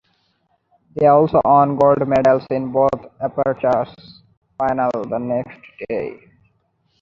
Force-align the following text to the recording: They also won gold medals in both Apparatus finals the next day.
They 0.95 1.05
also 1.05 1.39
won 1.45 1.75
gold 1.75 2.07
medals 2.07 2.43
in 2.49 2.71
both 2.71 2.89
Apparatus 3.21 4.23
finals 4.57 5.05
the 5.11 5.19
next 5.19 5.61
day. 5.87 6.19